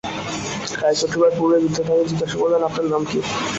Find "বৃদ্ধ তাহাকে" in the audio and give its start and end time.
1.61-2.09